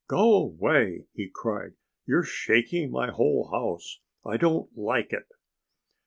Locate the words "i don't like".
4.25-5.13